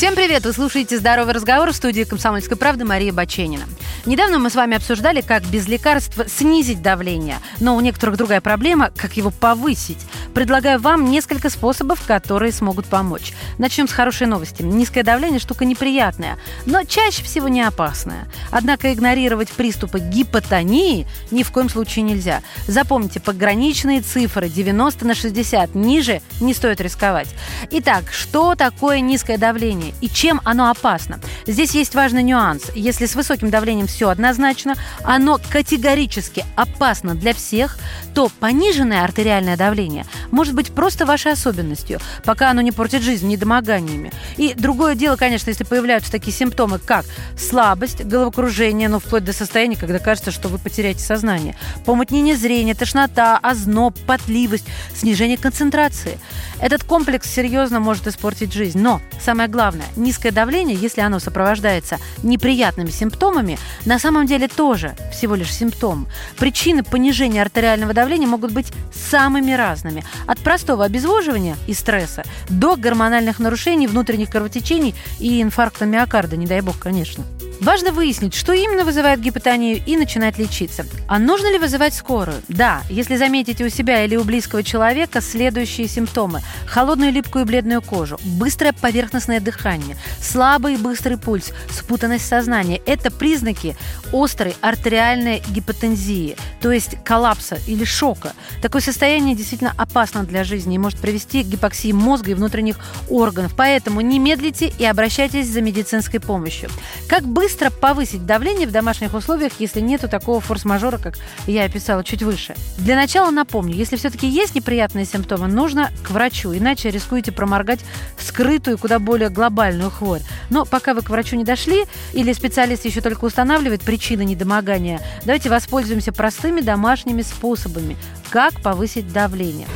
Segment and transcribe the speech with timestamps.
[0.00, 0.46] Всем привет!
[0.46, 3.64] Вы слушаете «Здоровый разговор» в студии «Комсомольской правды» Мария Баченина.
[4.06, 8.90] Недавно мы с вами обсуждали, как без лекарств снизить давление, но у некоторых другая проблема,
[8.96, 9.98] как его повысить.
[10.40, 13.34] Предлагаю вам несколько способов, которые смогут помочь.
[13.58, 14.62] Начнем с хорошей новости.
[14.62, 18.26] Низкое давление– штука неприятная, но чаще всего не опасная.
[18.50, 22.40] Однако игнорировать приступы гипотонии ни в коем случае нельзя.
[22.66, 27.28] Запомните, пограничные цифры 90 на 60 ниже не стоит рисковать.
[27.70, 31.20] Итак, что такое низкое давление и чем оно опасно?
[31.46, 32.70] Здесь есть важный нюанс.
[32.74, 37.78] Если с высоким давлением все однозначно, оно категорически опасно для всех,
[38.14, 44.12] то пониженное артериальное давление может быть просто вашей особенностью, пока оно не портит жизнь недомоганиями.
[44.36, 47.04] И другое дело, конечно, если появляются такие симптомы, как
[47.38, 53.38] слабость, головокружение, ну, вплоть до состояния, когда кажется, что вы потеряете сознание, помутнение зрения, тошнота,
[53.42, 56.18] озноб, потливость, снижение концентрации.
[56.60, 58.78] Этот комплекс серьезно может испортить жизнь.
[58.78, 65.34] Но самое главное, низкое давление, если оно сопровождается неприятными симптомами, на самом деле тоже всего
[65.34, 66.06] лишь симптом.
[66.38, 70.04] Причины понижения артериального давления могут быть самыми разными.
[70.26, 76.60] От простого обезвоживания и стресса до гормональных нарушений, внутренних кровотечений и инфаркта миокарда, не дай
[76.60, 77.24] бог, конечно.
[77.60, 80.86] Важно выяснить, что именно вызывает гипотонию и начинать лечиться.
[81.06, 82.40] А нужно ли вызывать скорую?
[82.48, 86.40] Да, если заметите у себя или у близкого человека следующие симптомы.
[86.66, 92.80] Холодную липкую бледную кожу, быстрое поверхностное дыхание, слабый и быстрый пульс, спутанность сознания.
[92.86, 93.76] Это признаки
[94.10, 98.32] острой артериальной гипотензии, то есть коллапса или шока.
[98.62, 102.78] Такое состояние действительно опасно для жизни и может привести к гипоксии мозга и внутренних
[103.10, 103.52] органов.
[103.54, 106.70] Поэтому не медлите и обращайтесь за медицинской помощью.
[107.06, 111.16] Как быстро быстро повысить давление в домашних условиях, если нету такого форс-мажора, как
[111.48, 112.54] я описала чуть выше.
[112.78, 117.80] Для начала напомню, если все-таки есть неприятные симптомы, нужно к врачу, иначе рискуете проморгать
[118.20, 120.20] скрытую, куда более глобальную хворь.
[120.48, 125.50] Но пока вы к врачу не дошли, или специалист еще только устанавливает причины недомогания, давайте
[125.50, 127.96] воспользуемся простыми домашними способами,
[128.30, 129.66] как повысить давление.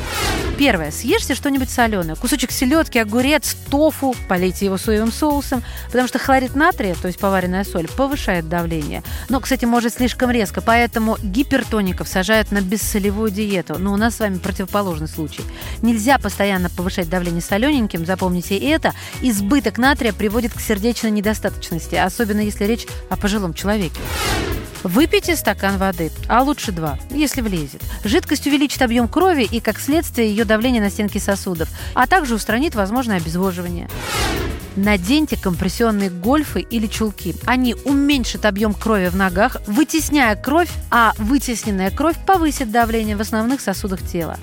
[0.57, 0.91] Первое.
[0.91, 2.15] Съешьте что-нибудь соленое.
[2.15, 4.15] Кусочек селедки, огурец, тофу.
[4.29, 5.63] Полейте его соевым соусом.
[5.87, 9.03] Потому что хлорид натрия, то есть поваренная соль, повышает давление.
[9.27, 10.61] Но, кстати, может слишком резко.
[10.61, 13.77] Поэтому гипертоников сажают на бессолевую диету.
[13.77, 15.43] Но у нас с вами противоположный случай.
[15.81, 18.05] Нельзя постоянно повышать давление солененьким.
[18.05, 18.93] Запомните это.
[19.21, 21.95] Избыток натрия приводит к сердечной недостаточности.
[21.95, 23.99] Особенно если речь о пожилом человеке.
[24.85, 27.81] Выпейте стакан воды, а лучше два, если влезет.
[28.03, 32.75] Жидкость увеличит объем крови и, как следствие, ее давление на стенки сосудов, а также устранит
[32.75, 33.89] возможное обезвоживание.
[34.75, 37.33] Наденьте компрессионные гольфы или чулки.
[37.47, 43.61] Они уменьшат объем крови в ногах, вытесняя кровь, а вытесненная кровь повысит давление в основных
[43.61, 44.37] сосудах тела.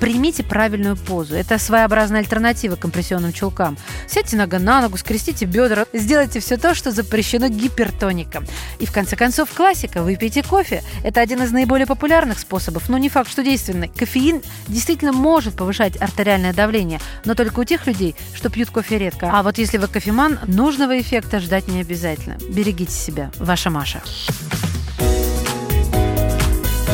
[0.00, 1.34] Примите правильную позу.
[1.36, 3.76] Это своеобразная альтернатива компрессионным чулкам.
[4.08, 8.46] Сядьте нога на ногу, скрестите бедра, сделайте все то, что запрещено гипертоником.
[8.78, 10.02] И в конце концов классика.
[10.02, 10.82] Выпейте кофе.
[11.04, 13.88] Это один из наиболее популярных способов, но не факт, что действенный.
[13.88, 19.30] Кофеин действительно может повышать артериальное давление, но только у тех людей, что пьют кофе редко.
[19.30, 22.38] А вот если вы кофеман, нужного эффекта ждать не обязательно.
[22.48, 23.30] Берегите себя.
[23.38, 24.00] Ваша Маша.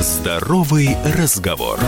[0.01, 1.79] Здоровый разговор.